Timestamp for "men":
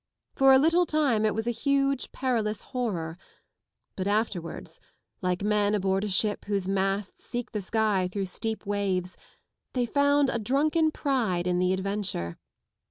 5.43-5.75